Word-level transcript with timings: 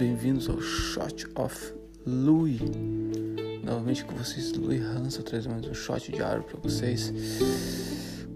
bem-vindos 0.00 0.48
ao 0.48 0.58
Shot 0.62 1.26
of 1.34 1.74
Louis. 2.06 2.58
Novamente 3.62 4.02
com 4.02 4.14
vocês, 4.14 4.50
Louis 4.54 4.80
Hansa, 4.80 5.22
trazendo 5.22 5.52
mais 5.52 5.66
um 5.66 5.74
shot 5.74 6.10
diário 6.10 6.42
para 6.42 6.58
vocês. 6.58 7.12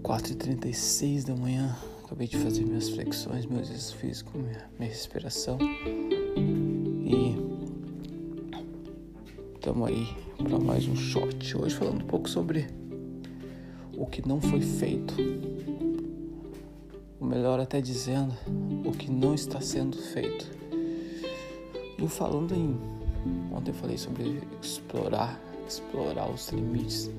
4h36 0.03 1.25
da 1.25 1.35
manhã, 1.35 1.75
acabei 2.03 2.27
de 2.27 2.37
fazer 2.37 2.63
minhas 2.63 2.89
flexões, 2.89 3.47
meus 3.47 3.63
exercícios 3.63 3.93
físicos, 3.93 4.39
minha, 4.39 4.69
minha 4.77 4.91
respiração. 4.91 5.57
E 7.03 7.35
estamos 9.55 9.89
aí 9.89 10.07
para 10.37 10.59
mais 10.59 10.87
um 10.87 10.95
shot. 10.95 11.57
Hoje 11.57 11.73
falando 11.73 12.03
um 12.03 12.07
pouco 12.07 12.29
sobre 12.29 12.67
o 13.97 14.05
que 14.05 14.21
não 14.27 14.39
foi 14.39 14.61
feito. 14.61 15.15
O 17.19 17.25
melhor 17.25 17.59
até 17.59 17.81
dizendo 17.81 18.35
o 18.85 18.91
que 18.91 19.09
não 19.09 19.33
está 19.33 19.59
sendo 19.59 19.97
feito. 19.97 20.63
E 21.97 22.07
falando 22.07 22.53
em. 22.53 22.77
Ontem 23.51 23.71
eu 23.71 23.75
falei 23.75 23.97
sobre 23.97 24.41
explorar, 24.61 25.39
explorar 25.67 26.29
os 26.29 26.49
limites. 26.49 27.09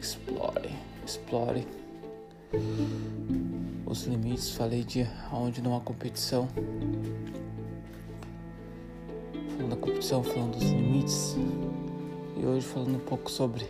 Explore, 0.00 0.70
explore 1.06 1.66
os 3.86 4.04
limites. 4.04 4.50
Falei 4.50 4.82
de 4.82 5.06
onde 5.32 5.60
não 5.62 5.76
há 5.76 5.80
competição. 5.80 6.48
Falando 9.56 9.70
da 9.70 9.76
competição, 9.76 10.22
falando 10.22 10.52
dos 10.52 10.64
limites. 10.64 11.36
E 12.36 12.44
hoje 12.44 12.66
falando 12.66 12.96
um 12.96 13.06
pouco 13.06 13.30
sobre 13.30 13.66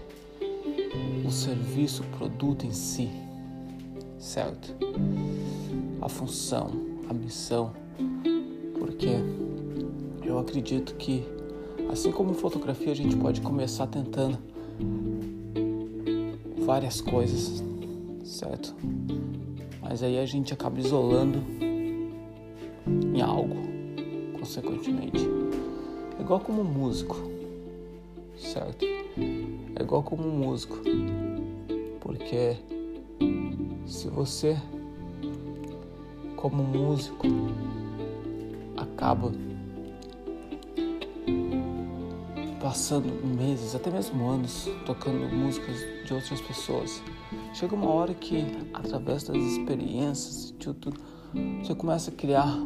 o 1.26 1.30
serviço, 1.30 2.02
o 2.02 2.06
produto 2.16 2.64
em 2.64 2.72
si, 2.72 3.10
certo? 4.18 4.74
A 6.00 6.08
função, 6.08 6.70
a 7.08 7.12
missão, 7.12 7.72
porque 8.78 9.18
eu 10.32 10.38
acredito 10.38 10.94
que, 10.94 11.22
assim 11.90 12.10
como 12.10 12.32
fotografia, 12.32 12.90
a 12.90 12.96
gente 12.96 13.14
pode 13.16 13.42
começar 13.42 13.86
tentando 13.86 14.38
várias 16.64 17.02
coisas, 17.02 17.62
certo? 18.24 18.74
Mas 19.82 20.02
aí 20.02 20.18
a 20.18 20.24
gente 20.24 20.54
acaba 20.54 20.80
isolando 20.80 21.38
em 23.14 23.20
algo, 23.20 23.56
consequentemente. 24.38 25.28
É 26.18 26.22
igual 26.22 26.40
como 26.40 26.64
músico, 26.64 27.16
certo? 28.38 28.86
É 28.86 29.82
igual 29.82 30.02
como 30.02 30.30
músico, 30.30 30.78
porque 32.00 32.56
se 33.84 34.08
você, 34.08 34.56
como 36.36 36.62
músico, 36.62 37.26
acaba 38.78 39.30
passando 42.72 43.12
meses, 43.22 43.74
até 43.74 43.90
mesmo 43.90 44.26
anos, 44.30 44.66
tocando 44.86 45.28
músicas 45.30 45.76
de 46.06 46.14
outras 46.14 46.40
pessoas. 46.40 47.02
Chega 47.52 47.74
uma 47.74 47.90
hora 47.90 48.14
que, 48.14 48.46
através 48.72 49.24
das 49.24 49.36
experiências 49.36 50.54
de 50.58 50.72
tudo, 50.72 50.94
você 51.62 51.74
começa 51.74 52.10
a 52.10 52.14
criar 52.14 52.56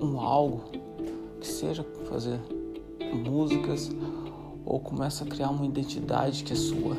um 0.00 0.18
algo 0.18 0.64
que 1.40 1.46
seja 1.46 1.86
fazer 2.08 2.40
músicas 3.24 3.88
ou 4.66 4.80
começa 4.80 5.22
a 5.22 5.28
criar 5.28 5.50
uma 5.50 5.64
identidade 5.64 6.42
que 6.42 6.52
é 6.52 6.56
sua. 6.56 6.96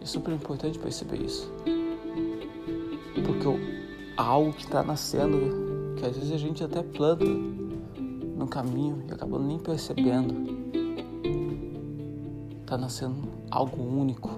É 0.00 0.04
super 0.04 0.34
importante 0.34 0.76
perceber 0.76 1.22
isso. 1.22 1.48
Porque 3.24 3.46
algo 4.16 4.52
que 4.52 4.64
está 4.64 4.82
nascendo, 4.82 5.94
que 5.96 6.04
às 6.04 6.16
vezes 6.16 6.32
a 6.32 6.36
gente 6.36 6.64
até 6.64 6.82
planta 6.82 7.26
no 8.42 8.48
caminho 8.48 9.04
e 9.08 9.12
acaba 9.12 9.38
nem 9.38 9.56
percebendo, 9.56 10.34
está 12.60 12.76
nascendo 12.76 13.28
algo 13.48 13.80
único, 13.80 14.30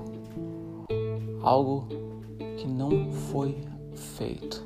algo 1.41 1.89
que 2.59 2.69
não 2.69 3.11
foi 3.11 3.57
feito. 3.95 4.63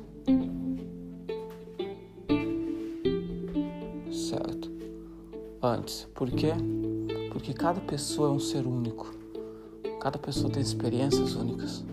Certo? 4.11 4.69
Antes. 5.63 6.05
Por 6.13 6.29
quê? 6.31 6.51
Porque 7.31 7.53
cada 7.53 7.79
pessoa 7.79 8.27
é 8.27 8.31
um 8.31 8.39
ser 8.39 8.67
único. 8.67 9.09
Cada 10.01 10.19
pessoa 10.19 10.51
tem 10.51 10.61
experiências 10.61 11.35
únicas. 11.35 11.85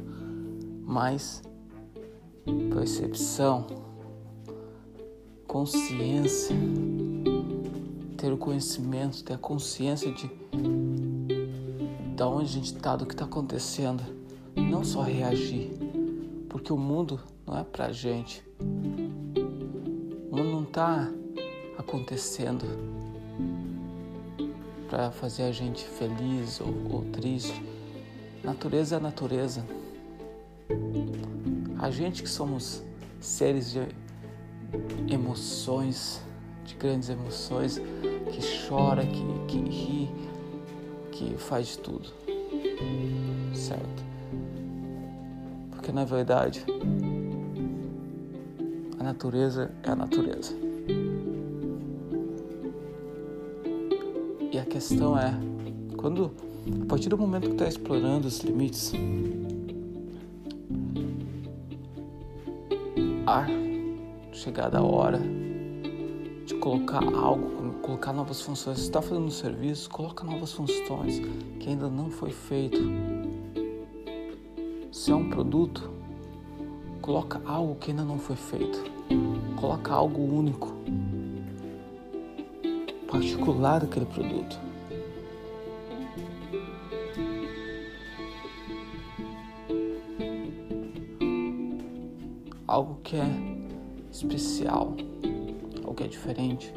Mas 0.85 1.43
percepção, 2.73 3.67
consciência, 5.47 6.57
ter 8.17 8.33
o 8.33 8.37
conhecimento, 8.37 9.23
ter 9.23 9.35
a 9.35 9.39
consciência 9.39 10.11
de 10.13 10.31
da 12.17 12.27
onde 12.27 12.45
a 12.45 12.49
gente 12.49 12.75
está, 12.75 12.97
do 12.97 13.05
que 13.05 13.13
está 13.13 13.27
acontecendo, 13.27 14.03
não 14.57 14.83
só 14.83 15.03
reagir, 15.03 15.71
porque 16.49 16.73
o 16.73 16.79
mundo 16.79 17.21
não 17.47 17.59
é 17.59 17.63
pra 17.63 17.93
gente. 17.93 18.43
O 18.59 20.35
mundo 20.35 20.51
não 20.51 20.63
está 20.63 21.11
acontecendo 21.77 22.65
para 24.89 25.11
fazer 25.11 25.43
a 25.43 25.53
gente 25.53 25.85
feliz 25.85 26.59
ou, 26.59 26.75
ou 26.91 27.05
triste. 27.13 27.63
Natureza 28.43 28.97
é 28.97 29.01
natureza. 29.01 29.67
A 31.79 31.91
gente 31.91 32.23
que 32.23 32.29
somos 32.31 32.83
seres 33.21 33.73
de 33.73 33.81
emoções, 35.13 36.23
de 36.67 36.75
grandes 36.75 37.09
emoções, 37.09 37.79
que 37.79 38.69
chora, 38.69 39.07
que, 39.07 39.25
que 39.47 39.59
ri, 39.59 40.11
que 41.13 41.35
faz 41.39 41.69
de 41.69 41.79
tudo. 41.79 42.09
Certo? 43.55 44.05
Porque 45.71 45.93
na 45.93 46.05
verdade 46.05 46.65
a 48.99 49.03
natureza 49.05 49.71
é 49.83 49.91
a 49.91 49.97
natureza. 49.97 50.55
E 54.53 54.59
a 54.59 54.65
questão 54.65 55.19
é, 55.19 55.33
quando 55.97 56.33
a 56.83 56.87
partir 56.87 57.09
do 57.09 57.17
momento 57.17 57.49
que 57.49 57.53
está 57.53 57.69
explorando 57.69 58.27
os 58.27 58.41
limites, 58.41 58.93
a 63.27 63.47
chegada 64.33 64.79
a 64.79 64.83
hora 64.83 65.21
de 66.47 66.55
colocar 66.55 67.03
algo, 67.03 67.75
colocar 67.83 68.13
novas 68.13 68.41
funções. 68.41 68.79
Está 68.79 69.03
fazendo 69.03 69.27
um 69.27 69.31
serviço, 69.31 69.91
coloca 69.91 70.25
novas 70.25 70.53
funções 70.53 71.21
que 71.59 71.69
ainda 71.69 71.89
não 71.91 72.09
foi 72.09 72.31
feito. 72.31 72.79
Se 74.93 75.11
é 75.11 75.15
um 75.15 75.29
produto, 75.29 75.91
coloca 77.03 77.43
algo 77.45 77.75
que 77.75 77.91
ainda 77.91 78.05
não 78.05 78.19
foi 78.19 78.37
feito. 78.37 78.83
Coloca 79.57 79.93
algo 79.93 80.23
único, 80.23 80.73
particular 83.11 83.81
daquele 83.81 84.07
produto. 84.07 84.67
algo 92.69 92.99
que 93.03 93.17
é 93.17 93.27
especial, 94.13 94.95
algo 95.87 95.95
que 95.95 96.03
é 96.03 96.09
diferente. 96.09 96.73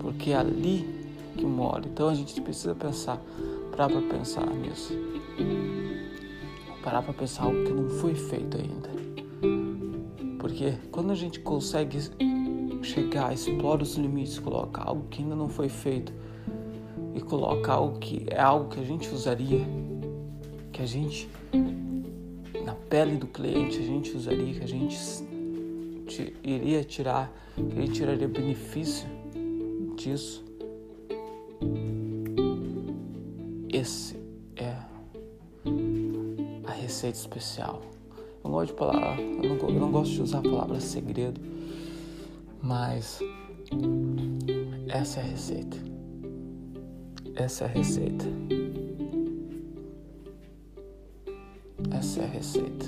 Porque 0.00 0.30
é 0.30 0.36
ali 0.36 0.88
que 1.36 1.44
mora. 1.44 1.86
Então 1.86 2.08
a 2.08 2.14
gente 2.14 2.40
precisa 2.40 2.74
pensar, 2.74 3.20
parar 3.70 3.88
para 3.88 4.00
pensar 4.00 4.46
nisso. 4.46 4.94
Parar 6.82 7.02
para 7.02 7.12
pensar 7.12 7.44
algo 7.44 7.64
que 7.64 7.72
não 7.72 7.88
foi 7.88 8.14
feito 8.14 8.56
ainda. 8.56 8.90
Porque 10.38 10.74
quando 10.90 11.12
a 11.12 11.14
gente 11.14 11.38
consegue 11.40 11.98
chegar, 12.82 13.32
explora 13.32 13.82
os 13.82 13.94
limites, 13.94 14.38
coloca 14.38 14.82
algo 14.82 15.06
que 15.08 15.22
ainda 15.22 15.36
não 15.36 15.48
foi 15.48 15.68
feito 15.68 16.12
e 17.14 17.20
coloca 17.20 17.72
algo 17.72 17.98
que 17.98 18.26
é 18.28 18.40
algo 18.40 18.68
que 18.68 18.80
a 18.80 18.84
gente 18.84 19.08
usaria 19.10 19.60
que 20.72 20.82
a 20.82 20.86
gente, 20.86 21.28
na 22.64 22.74
pele 22.74 23.16
do 23.16 23.26
cliente, 23.26 23.78
a 23.78 23.82
gente 23.82 24.16
usaria, 24.16 24.54
que 24.54 24.64
a 24.64 24.66
gente 24.66 25.24
iria 26.42 26.84
tirar, 26.84 27.32
que 27.56 27.80
gente 27.80 27.92
tiraria 27.92 28.28
benefício 28.28 29.06
disso. 29.96 30.44
Esse 33.72 34.16
é 34.56 34.76
a 36.66 36.72
receita 36.72 37.18
especial. 37.18 37.82
Eu 38.44 38.50
não 38.50 38.52
gosto 38.52 38.72
de 38.72 38.78
palavra, 38.78 39.22
eu 39.22 39.56
não, 39.56 39.68
eu 39.68 39.80
não 39.80 39.90
gosto 39.90 40.12
de 40.12 40.22
usar 40.22 40.38
a 40.38 40.42
palavra 40.42 40.80
segredo, 40.80 41.40
mas 42.60 43.20
essa 44.88 45.20
é 45.20 45.22
a 45.22 45.26
receita. 45.26 45.76
Essa 47.34 47.64
é 47.64 47.66
a 47.66 47.70
receita. 47.70 48.26
Essa 51.94 52.20
é 52.20 52.24
a 52.24 52.28
receita. 52.28 52.86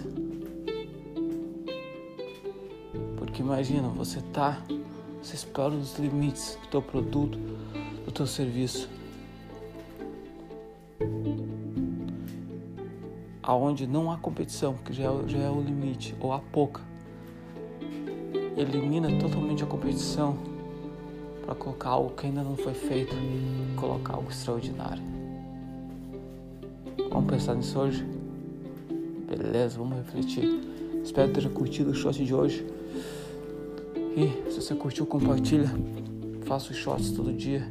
Porque 3.17 3.43
imagina, 3.43 3.89
você 3.89 4.21
tá, 4.33 4.63
você 5.23 5.35
explora 5.35 5.75
os 5.75 5.99
limites 5.99 6.59
do 6.63 6.69
teu 6.69 6.83
produto, 6.83 7.39
do 8.05 8.13
teu 8.13 8.27
serviço. 8.27 8.89
Aonde 13.43 13.87
não 13.87 14.11
há 14.11 14.17
competição, 14.17 14.75
que 14.85 14.93
já 14.93 15.05
é, 15.05 15.29
já 15.29 15.39
é 15.39 15.51
o 15.51 15.61
limite, 15.61 16.15
ou 16.19 16.33
há 16.33 16.39
pouca. 16.39 16.81
Elimina 18.57 19.19
totalmente 19.19 19.63
a 19.63 19.67
competição 19.67 20.39
para 21.45 21.55
colocar 21.55 21.91
algo 21.91 22.11
que 22.11 22.27
ainda 22.27 22.43
não 22.43 22.57
foi 22.57 22.73
feito, 22.73 23.15
colocar 23.77 24.15
algo 24.15 24.31
extraordinário. 24.31 25.03
Vamos 27.11 27.31
pensar 27.31 27.55
nisso 27.55 27.79
hoje? 27.79 28.14
Beleza, 29.29 29.79
vamos 29.79 29.97
refletir. 29.97 30.61
Espero 31.03 31.33
ter 31.33 31.49
curtido 31.51 31.91
o 31.91 31.95
shot 31.95 32.25
de 32.25 32.35
hoje. 32.35 32.67
E 34.17 34.51
se 34.51 34.61
você 34.61 34.75
curtiu, 34.75 35.07
compartilha. 35.07 35.71
Faço 36.45 36.75
shots 36.75 37.11
todo 37.13 37.33
dia 37.33 37.67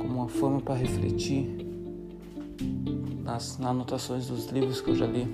como 0.00 0.14
uma 0.14 0.28
forma 0.28 0.60
para 0.60 0.74
refletir 0.74 1.48
nas, 3.22 3.58
nas 3.58 3.70
anotações 3.70 4.26
dos 4.28 4.46
livros 4.46 4.80
que 4.80 4.90
eu 4.90 4.94
já 4.94 5.06
li. 5.06 5.26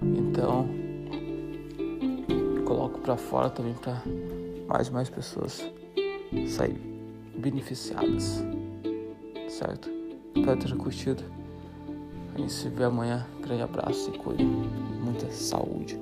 Então, 0.00 0.68
coloco 2.64 3.00
para 3.00 3.16
fora 3.16 3.50
também 3.50 3.74
para 3.74 4.02
mais 4.68 4.88
e 4.88 4.92
mais 4.92 5.10
pessoas 5.10 5.68
sair 6.46 6.80
beneficiadas. 7.36 8.44
Certo? 9.48 9.90
Espero 10.34 10.58
ter 10.58 10.76
curtido. 10.76 11.41
A 12.34 12.38
gente 12.38 12.52
se 12.52 12.68
vê 12.68 12.84
amanhã. 12.84 13.26
Grande 13.40 13.62
abraço 13.62 14.10
e 14.10 14.18
cuide. 14.18 14.44
Muita 14.44 15.30
saúde. 15.30 16.00